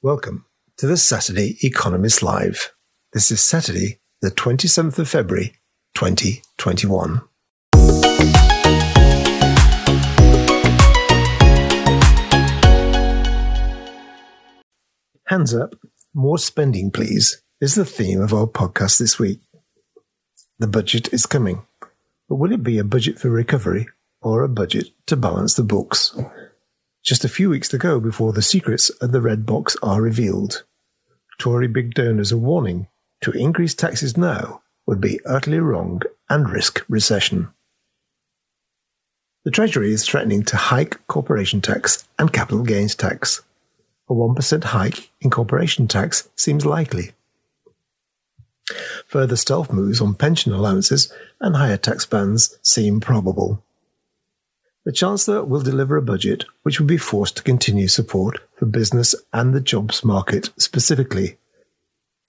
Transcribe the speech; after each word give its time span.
Welcome 0.00 0.44
to 0.76 0.86
the 0.86 0.96
Saturday 0.96 1.56
Economist 1.60 2.22
Live. 2.22 2.72
This 3.12 3.32
is 3.32 3.40
Saturday, 3.40 3.98
the 4.22 4.30
27th 4.30 4.96
of 5.00 5.08
February, 5.08 5.56
2021. 5.96 7.20
Hands 15.26 15.52
up, 15.52 15.74
more 16.14 16.38
spending, 16.38 16.92
please, 16.92 17.42
is 17.60 17.74
the 17.74 17.84
theme 17.84 18.20
of 18.20 18.32
our 18.32 18.46
podcast 18.46 19.00
this 19.00 19.18
week. 19.18 19.40
The 20.60 20.68
budget 20.68 21.12
is 21.12 21.26
coming, 21.26 21.66
but 22.28 22.36
will 22.36 22.52
it 22.52 22.62
be 22.62 22.78
a 22.78 22.84
budget 22.84 23.18
for 23.18 23.30
recovery 23.30 23.88
or 24.22 24.44
a 24.44 24.48
budget 24.48 24.90
to 25.06 25.16
balance 25.16 25.54
the 25.54 25.64
books? 25.64 26.16
Just 27.08 27.24
a 27.24 27.28
few 27.30 27.48
weeks 27.48 27.70
to 27.70 27.78
go 27.78 28.00
before 28.00 28.34
the 28.34 28.42
secrets 28.42 28.90
of 28.90 29.12
the 29.12 29.22
red 29.22 29.46
box 29.46 29.78
are 29.82 30.02
revealed. 30.02 30.64
Tory 31.38 31.66
big 31.66 31.94
donors 31.94 32.32
are 32.32 32.36
warning 32.36 32.86
to 33.22 33.30
increase 33.30 33.72
taxes 33.72 34.18
now 34.18 34.60
would 34.84 35.00
be 35.00 35.18
utterly 35.24 35.58
wrong 35.58 36.02
and 36.28 36.50
risk 36.50 36.84
recession. 36.86 37.48
The 39.46 39.50
Treasury 39.50 39.90
is 39.90 40.04
threatening 40.04 40.42
to 40.42 40.58
hike 40.58 41.00
corporation 41.06 41.62
tax 41.62 42.06
and 42.18 42.30
capital 42.30 42.62
gains 42.62 42.94
tax. 42.94 43.40
A 44.10 44.12
1% 44.12 44.64
hike 44.64 45.10
in 45.22 45.30
corporation 45.30 45.88
tax 45.88 46.28
seems 46.36 46.66
likely. 46.66 47.12
Further 49.06 49.36
stealth 49.36 49.72
moves 49.72 50.02
on 50.02 50.14
pension 50.14 50.52
allowances 50.52 51.10
and 51.40 51.56
higher 51.56 51.78
tax 51.78 52.04
bands 52.04 52.58
seem 52.60 53.00
probable. 53.00 53.64
The 54.88 54.94
Chancellor 54.94 55.44
will 55.44 55.60
deliver 55.60 55.98
a 55.98 56.02
budget 56.02 56.46
which 56.62 56.80
will 56.80 56.86
be 56.86 56.96
forced 56.96 57.36
to 57.36 57.42
continue 57.42 57.88
support 57.88 58.38
for 58.56 58.64
business 58.64 59.14
and 59.34 59.52
the 59.52 59.60
jobs 59.60 60.02
market 60.02 60.48
specifically. 60.56 61.36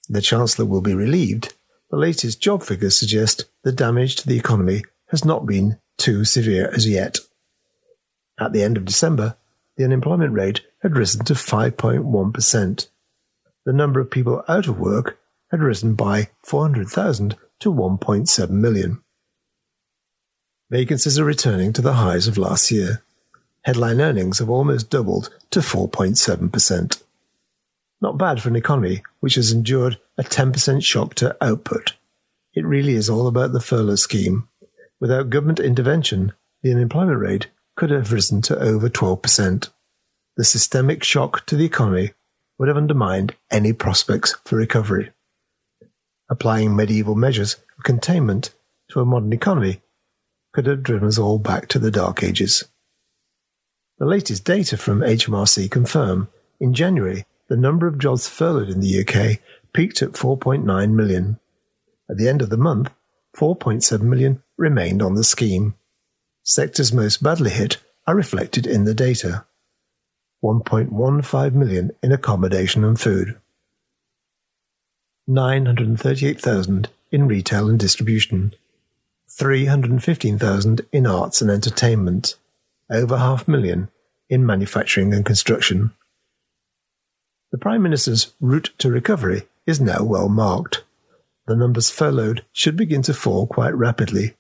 The 0.10 0.20
Chancellor 0.20 0.66
will 0.66 0.82
be 0.82 0.94
relieved. 0.94 1.54
The 1.90 1.96
latest 1.96 2.42
job 2.42 2.62
figures 2.64 2.98
suggest 2.98 3.46
the 3.64 3.72
damage 3.72 4.18
to 4.18 4.28
the 4.28 4.38
economy 4.38 4.84
has 5.08 5.24
not 5.24 5.46
been 5.46 5.78
too 5.98 6.26
severe 6.26 6.70
as 6.76 6.86
yet. 6.86 7.20
At 8.38 8.52
the 8.52 8.64
end 8.64 8.76
of 8.76 8.84
December, 8.84 9.38
the 9.78 9.86
unemployment 9.86 10.34
rate 10.34 10.60
had 10.82 10.98
risen 10.98 11.24
to 11.24 11.36
5.1%. 11.36 12.90
The 13.66 13.72
number 13.72 14.02
of 14.02 14.12
people 14.12 14.44
out 14.50 14.68
of 14.68 14.78
work 14.78 15.18
had 15.50 15.62
risen 15.62 15.96
by 15.96 16.32
400,000 16.44 17.38
to 17.62 17.74
1.7 17.74 18.50
million. 18.50 19.02
Vacancies 20.72 21.18
are 21.18 21.26
returning 21.26 21.74
to 21.74 21.82
the 21.82 21.94
highs 21.94 22.28
of 22.28 22.38
last 22.38 22.70
year. 22.70 23.02
Headline 23.64 24.00
earnings 24.00 24.38
have 24.38 24.52
almost 24.52 24.92
doubled 24.92 25.34
to 25.50 25.62
4.7%. 25.62 27.02
Not 28.02 28.20
bad 28.20 28.40
for 28.40 28.50
an 28.50 28.56
economy 28.56 29.02
which 29.20 29.34
has 29.34 29.52
endured 29.52 29.98
a 30.20 30.24
10% 30.24 30.84
shock 30.84 31.16
to 31.16 31.36
output. 31.44 31.94
It 32.54 32.66
really 32.66 32.94
is 32.94 33.10
all 33.10 33.26
about 33.26 33.52
the 33.52 33.60
furlough 33.60 33.96
scheme. 33.96 34.48
Without 35.00 35.32
government 35.32 35.60
intervention, 35.60 36.34
the 36.62 36.72
unemployment 36.72 37.20
rate 37.20 37.48
could 37.76 37.90
have 37.90 38.12
risen 38.12 38.44
to 38.44 38.60
over 38.60 38.90
12%. 38.90 39.70
The 40.38 40.44
systemic 40.44 41.04
shock 41.04 41.48
to 41.48 41.56
the 41.56 41.66
economy 41.66 42.12
would 42.60 42.68
have 42.68 42.78
undermined 42.78 43.36
any 43.50 43.74
prospects 43.74 44.36
for 44.46 44.56
recovery. 44.56 45.10
Applying 46.30 46.76
medieval 46.76 47.16
measures 47.16 47.56
of 47.76 47.84
containment 47.84 48.54
to 48.90 49.00
a 49.00 49.06
modern 49.06 49.34
economy 49.34 49.82
could 50.60 50.66
have 50.66 50.84
driven 50.84 51.08
us 51.08 51.18
all 51.18 51.40
back 51.40 51.70
to 51.70 51.80
the 51.80 51.90
Dark 51.90 52.22
Ages. 52.22 52.66
The 53.98 54.06
latest 54.06 54.44
data 54.44 54.76
from 54.76 55.00
HMRC 55.00 55.72
confirm 55.72 56.28
in 56.60 56.74
January 56.74 57.26
the 57.48 57.56
number 57.56 57.88
of 57.88 57.98
jobs 57.98 58.28
furloughed 58.28 58.68
in 58.68 58.82
the 58.82 59.00
UK 59.00 59.40
peaked 59.72 60.02
at 60.02 60.12
4.9 60.12 60.92
million. 60.92 61.40
At 62.10 62.18
the 62.18 62.28
end 62.28 62.42
of 62.42 62.50
the 62.50 62.58
month, 62.58 62.94
4.7 63.38 64.02
million 64.02 64.44
remained 64.58 65.02
on 65.02 65.16
the 65.16 65.24
scheme. 65.24 65.76
Sectors 66.44 66.92
most 66.92 67.24
badly 67.24 67.52
hit 67.52 67.78
are 68.06 68.16
reflected 68.18 68.68
in 68.68 68.84
the 68.84 68.94
data. 68.94 69.46
1.15 70.44 71.54
million 71.54 71.92
in 72.04 72.12
accommodation 72.12 72.84
and 72.84 73.00
food. 73.00 73.40
938,000 75.26 76.90
in 77.14 77.30
retail 77.30 77.70
and 77.70 77.80
distribution. 77.80 78.52
315,000 79.40 80.82
in 80.92 81.08
arts 81.08 81.42
and 81.42 81.50
entertainment. 81.50 82.36
Over 82.92 83.18
half 83.18 83.48
a 83.48 83.52
million 83.52 83.90
in 84.30 84.46
manufacturing 84.46 85.14
and 85.14 85.26
construction. 85.26 85.92
The 87.54 87.58
Prime 87.58 87.82
Minister's 87.82 88.34
route 88.42 88.72
to 88.80 88.92
recovery 88.92 89.44
is 89.66 89.80
now 89.80 90.04
well 90.04 90.28
marked. 90.28 90.84
The 91.48 91.56
numbers 91.56 91.90
furloughed 91.90 92.44
should 92.52 92.76
begin 92.76 93.02
to 93.04 93.14
fall 93.14 93.48
quite 93.48 93.74
rapidly. 93.74 94.36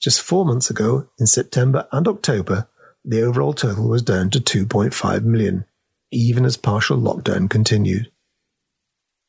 Just 0.00 0.20
four 0.20 0.44
months 0.44 0.68
ago, 0.68 1.08
in 1.18 1.26
September 1.26 1.88
and 1.90 2.06
October, 2.06 2.68
the 3.04 3.22
overall 3.22 3.54
total 3.54 3.88
was 3.88 4.02
down 4.02 4.28
to 4.30 4.38
2.5 4.38 5.24
million, 5.24 5.64
even 6.10 6.44
as 6.44 6.56
partial 6.58 6.98
lockdown 6.98 7.48
continued. 7.48 8.10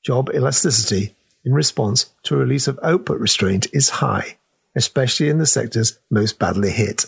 Job 0.03 0.29
elasticity 0.33 1.15
in 1.45 1.53
response 1.53 2.11
to 2.23 2.35
a 2.35 2.39
release 2.39 2.67
of 2.67 2.79
output 2.83 3.19
restraint 3.19 3.67
is 3.71 3.89
high, 3.89 4.37
especially 4.75 5.29
in 5.29 5.37
the 5.37 5.45
sectors 5.45 5.99
most 6.09 6.39
badly 6.39 6.71
hit. 6.71 7.05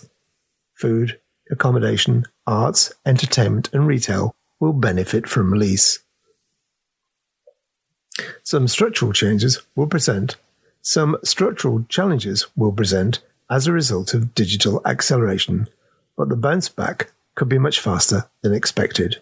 Food, 0.75 1.19
accommodation, 1.49 2.25
arts, 2.45 2.93
entertainment, 3.05 3.69
and 3.73 3.87
retail 3.87 4.35
will 4.59 4.73
benefit 4.73 5.27
from 5.27 5.51
release. 5.51 5.99
Some 8.43 8.67
structural 8.67 9.11
changes 9.11 9.61
will 9.75 9.87
present, 9.87 10.37
some 10.81 11.17
structural 11.23 11.83
challenges 11.89 12.47
will 12.55 12.71
present 12.71 13.21
as 13.49 13.67
a 13.67 13.73
result 13.73 14.13
of 14.13 14.33
digital 14.35 14.81
acceleration, 14.85 15.67
but 16.17 16.29
the 16.29 16.35
bounce 16.35 16.69
back 16.69 17.11
could 17.35 17.49
be 17.49 17.57
much 17.57 17.79
faster 17.79 18.29
than 18.41 18.53
expected. 18.53 19.21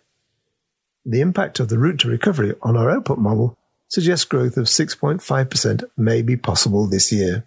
The 1.06 1.22
impact 1.22 1.60
of 1.60 1.70
the 1.70 1.78
route 1.78 2.00
to 2.02 2.10
recovery 2.10 2.56
on 2.62 2.78
our 2.78 2.90
output 2.90 3.18
model 3.18 3.58
suggests 3.88 4.26
growth 4.26 4.58
of 4.58 4.66
6.5% 4.66 5.84
may 5.98 6.22
be 6.22 6.38
possible 6.38 6.88
this 6.88 7.12
year. 7.12 7.46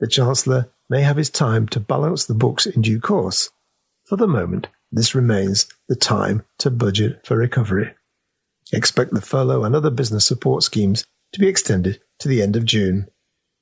The 0.00 0.08
Chancellor 0.08 0.70
may 0.88 1.02
have 1.02 1.18
his 1.18 1.30
time 1.30 1.68
to 1.68 1.78
balance 1.78 2.24
the 2.24 2.34
books 2.34 2.66
in 2.66 2.82
due 2.82 3.00
course. 3.00 3.50
For 4.04 4.16
the 4.16 4.26
moment, 4.26 4.68
this 4.90 5.14
remains 5.14 5.68
the 5.88 5.94
time 5.94 6.42
to 6.58 6.70
budget 6.70 7.24
for 7.24 7.36
recovery. 7.36 7.94
Expect 8.72 9.12
the 9.12 9.20
furlough 9.20 9.62
and 9.62 9.76
other 9.76 9.90
business 9.90 10.26
support 10.26 10.62
schemes 10.62 11.04
to 11.32 11.40
be 11.40 11.48
extended 11.48 12.00
to 12.18 12.28
the 12.28 12.42
end 12.42 12.56
of 12.56 12.64
June, 12.64 13.08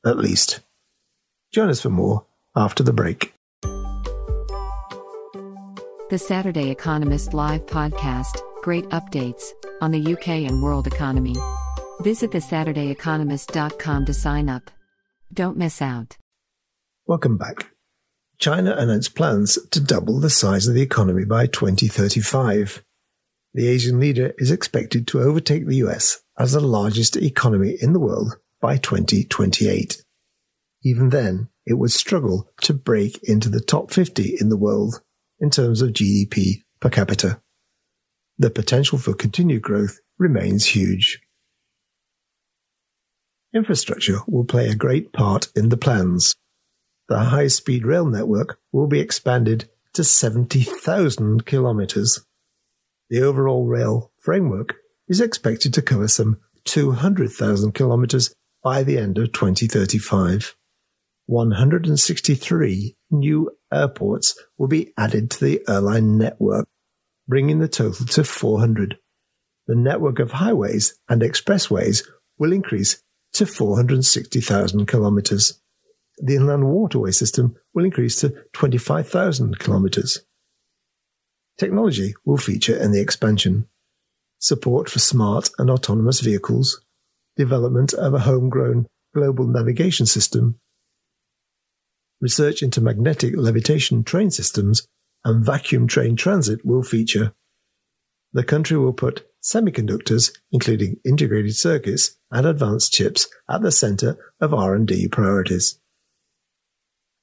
at 0.06 0.16
least. 0.16 0.60
Join 1.53 1.69
us 1.69 1.81
for 1.81 1.91
more 1.91 2.25
after 2.56 2.82
the 2.82 2.93
break. 2.93 3.34
The 6.10 6.19
Saturday 6.19 6.70
Economist 6.70 7.34
Live 7.34 7.66
podcast, 7.66 8.41
great 8.62 8.88
updates 8.91 9.50
on 9.82 9.91
the 9.91 10.15
UK 10.15 10.28
and 10.49 10.62
world 10.62 10.87
economy. 10.87 11.37
Visit 12.00 12.31
thesaturdayeconomist.com 12.31 14.05
to 14.06 14.15
sign 14.15 14.49
up. 14.49 14.70
Don't 15.34 15.59
miss 15.59 15.82
out. 15.82 16.16
Welcome 17.09 17.39
back. 17.39 17.71
China 18.37 18.75
announced 18.77 19.15
plans 19.15 19.59
to 19.71 19.81
double 19.81 20.21
the 20.21 20.29
size 20.29 20.69
of 20.69 20.75
the 20.75 20.83
economy 20.83 21.25
by 21.25 21.47
2035. 21.47 22.85
The 23.55 23.67
Asian 23.67 23.99
leader 23.99 24.35
is 24.37 24.50
expected 24.50 25.06
to 25.06 25.23
overtake 25.23 25.67
the 25.67 25.77
US 25.77 26.21
as 26.38 26.53
the 26.53 26.61
largest 26.61 27.17
economy 27.17 27.79
in 27.81 27.94
the 27.94 27.99
world 27.99 28.37
by 28.61 28.77
2028. 28.77 30.05
Even 30.85 31.09
then, 31.09 31.49
it 31.65 31.79
would 31.79 31.93
struggle 31.93 32.50
to 32.61 32.75
break 32.75 33.19
into 33.23 33.49
the 33.49 33.62
top 33.62 33.91
50 33.91 34.37
in 34.38 34.50
the 34.50 34.59
world 34.59 35.00
in 35.41 35.49
terms 35.49 35.81
of 35.81 35.94
GDP 35.94 36.65
per 36.79 36.91
capita. 36.91 37.41
The 38.37 38.50
potential 38.50 38.99
for 38.99 39.15
continued 39.15 39.62
growth 39.62 39.99
remains 40.19 40.67
huge. 40.67 41.23
Infrastructure 43.55 44.19
will 44.27 44.44
play 44.44 44.69
a 44.69 44.75
great 44.75 45.15
part 45.15 45.49
in 45.56 45.71
the 45.71 45.79
plans. 45.79 46.35
The 47.08 47.19
high 47.19 47.46
speed 47.46 47.87
rail 47.87 48.05
network 48.05 48.58
will 48.70 48.87
be 48.87 49.00
expanded 49.00 49.70
to 49.94 50.05
70,000 50.05 51.46
kilometers. 51.46 52.25
The 53.08 53.22
overall 53.22 53.66
rail 53.66 54.12
framework 54.19 54.76
is 55.08 55.20
expected 55.20 55.72
to 55.75 55.82
cover 55.82 56.06
some 56.06 56.38
200,000 56.64 57.72
kilometers 57.72 58.34
by 58.62 58.82
the 58.82 58.99
end 58.99 59.16
of 59.16 59.32
2035. 59.32 60.55
163 61.25 62.96
new 63.10 63.50
airports 63.72 64.38
will 64.58 64.69
be 64.69 64.93
added 64.99 65.31
to 65.31 65.44
the 65.44 65.62
airline 65.66 66.19
network, 66.19 66.69
bringing 67.26 67.58
the 67.58 67.69
total 67.69 68.06
to 68.06 68.25
400. 68.25 68.99
The 69.66 69.75
network 69.75 70.19
of 70.19 70.32
highways 70.32 70.99
and 71.08 71.22
expressways 71.22 72.06
will 72.38 72.52
increase 72.52 73.02
to 73.34 73.46
460,000 73.46 74.87
kilometers. 74.87 75.60
The 76.20 76.37
inland 76.37 76.69
waterway 76.69 77.12
system 77.12 77.56
will 77.75 77.85
increase 77.85 78.20
to 78.20 78.35
25,000 78.53 79.59
kilometers. 79.59 80.25
Technology 81.59 82.15
will 82.25 82.37
feature 82.37 82.76
in 82.76 82.93
the 82.93 83.00
expansion. 83.00 83.69
support 84.41 84.88
for 84.88 85.00
smart 85.00 85.50
and 85.59 85.69
autonomous 85.69 86.20
vehicles, 86.20 86.81
development 87.37 87.93
of 87.93 88.15
a 88.15 88.20
homegrown 88.20 88.87
global 89.12 89.47
navigation 89.47 90.06
system, 90.06 90.61
research 92.20 92.62
into 92.62 92.81
magnetic 92.81 93.35
levitation 93.37 94.05
train 94.05 94.31
systems, 94.31 94.87
and 95.25 95.44
vacuum 95.44 95.87
train 95.87 96.17
transit 96.17 96.65
will 96.65 96.82
feature. 96.82 97.32
The 98.32 98.44
country 98.44 98.76
will 98.76 98.93
put 98.93 99.26
semiconductors, 99.43 100.32
including 100.53 100.97
integrated 101.05 101.56
circuits 101.56 102.17
and 102.31 102.47
advanced 102.47 102.93
chips, 102.93 103.29
at 103.49 103.62
the 103.62 103.73
center 103.73 104.17
of 104.41 104.53
R&D 104.53 105.09
priorities. 105.09 105.81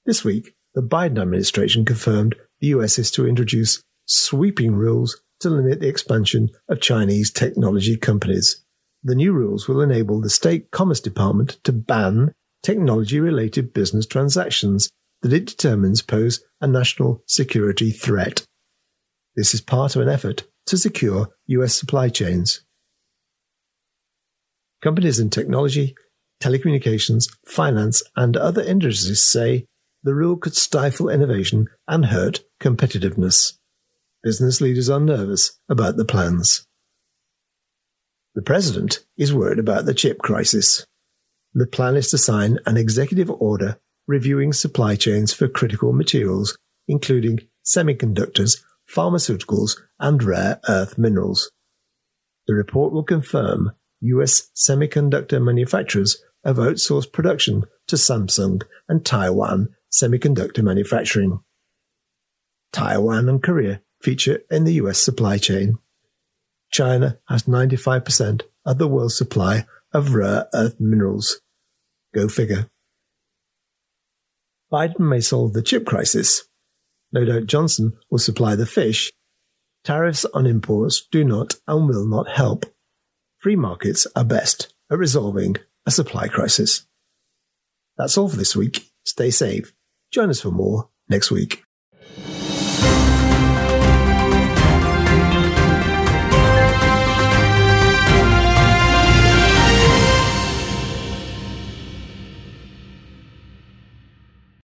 This 0.06 0.24
week, 0.24 0.54
the 0.76 0.84
Biden 0.84 1.20
administration 1.20 1.84
confirmed 1.84 2.36
the 2.60 2.68
US 2.68 3.00
is 3.00 3.10
to 3.12 3.28
introduce 3.28 3.82
sweeping 4.06 4.76
rules 4.76 5.20
to 5.40 5.50
limit 5.50 5.80
the 5.80 5.88
expansion 5.88 6.50
of 6.70 6.80
Chinese 6.80 7.32
technology 7.32 7.98
companies. 7.98 8.64
The 9.04 9.16
new 9.16 9.34
rules 9.34 9.68
will 9.68 9.82
enable 9.82 10.22
the 10.22 10.30
State 10.30 10.70
Commerce 10.70 11.00
Department 11.00 11.58
to 11.64 11.72
ban 11.72 12.34
technology 12.62 13.20
related 13.20 13.74
business 13.74 14.06
transactions 14.06 14.90
that 15.22 15.34
it 15.34 15.48
determines 15.48 16.04
pose 16.04 16.44
a 16.62 16.68
national 16.68 17.24
security 17.26 17.90
threat. 17.90 18.46
This 19.36 19.56
is 19.56 19.62
part 19.62 19.96
of 19.96 20.02
an 20.04 20.10
effort 20.10 20.44
to 20.68 20.78
secure 20.78 21.30
US 21.48 21.74
supply 21.76 22.10
chains. 22.10 22.62
Companies 24.84 25.20
in 25.20 25.32
technology, 25.32 25.96
telecommunications, 26.42 27.28
finance, 27.48 28.04
and 28.16 28.38
other 28.38 28.62
industries 28.62 29.22
say 29.24 29.66
the 30.06 30.14
rule 30.14 30.38
could 30.38 30.56
stifle 30.56 31.10
innovation 31.10 31.68
and 31.88 32.06
hurt 32.06 32.42
competitiveness. 32.62 33.54
Business 34.24 34.62
leaders 34.62 34.88
are 34.88 35.00
nervous 35.00 35.60
about 35.68 35.98
the 35.98 36.06
plans. 36.06 36.68
The 38.36 38.44
president 38.44 39.04
is 39.18 39.34
worried 39.34 39.58
about 39.58 39.86
the 39.86 39.96
chip 39.96 40.20
crisis. 40.20 40.86
The 41.56 41.66
plan 41.66 41.96
is 41.96 42.12
to 42.12 42.20
sign 42.20 42.60
an 42.68 42.78
executive 42.78 43.32
order 43.32 43.80
reviewing 44.08 44.54
supply 44.54 44.96
chains 44.96 45.34
for 45.34 45.48
critical 45.48 45.92
materials, 45.92 46.56
including 46.88 47.40
semiconductors, 47.66 48.62
pharmaceuticals, 48.88 49.72
and 50.00 50.22
rare 50.22 50.60
earth 50.70 51.00
minerals. 51.00 51.50
The 52.46 52.54
report 52.54 52.94
will 52.94 53.04
confirm 53.04 53.72
US 54.02 54.52
semiconductor 54.56 55.44
manufacturers 55.44 56.22
have 56.44 56.58
outsourced 56.58 57.12
production 57.12 57.64
to 57.88 57.96
Samsung 57.96 58.62
and 58.88 59.04
Taiwan 59.04 59.70
semiconductor 59.96 60.64
manufacturing. 60.64 61.40
Taiwan 62.74 63.30
and 63.30 63.42
Korea 63.42 63.82
feature 64.02 64.42
in 64.52 64.66
the 64.66 64.74
US 64.74 65.00
supply 65.00 65.38
chain. 65.38 65.78
China 66.72 67.20
has 67.30 67.44
95% 67.44 68.42
of 68.66 68.78
the 68.78 68.88
world's 68.88 69.18
supply 69.18 69.66
of 69.94 70.14
rare 70.14 70.48
earth 70.54 70.76
minerals. 70.80 71.40
Go 72.14 72.28
figure. 72.28 72.70
Biden 74.72 75.00
may 75.00 75.22
solve 75.22 75.54
the 75.54 75.62
chip 75.62 75.86
crisis. 75.86 76.44
No 77.12 77.24
doubt 77.24 77.46
Johnson 77.46 77.94
will 78.10 78.20
supply 78.20 78.56
the 78.56 78.66
fish. 78.66 79.14
Tariffs 79.86 80.26
on 80.34 80.46
imports 80.46 81.08
do 81.12 81.24
not 81.24 81.56
and 81.68 81.88
will 81.88 82.06
not 82.06 82.28
help. 82.28 82.66
Free 83.38 83.56
markets 83.56 84.08
are 84.16 84.26
best 84.26 84.74
at 84.92 84.98
resolving 84.98 85.56
a 85.86 85.92
supply 85.92 86.28
crisis. 86.28 86.86
That's 87.98 88.18
all 88.18 88.28
for 88.28 88.38
this 88.38 88.56
week. 88.56 88.90
Stay 89.06 89.30
safe. 89.30 89.72
Join 90.16 90.30
us 90.30 90.40
for 90.40 90.50
more 90.50 90.88
next 91.10 91.30
week. 91.30 91.66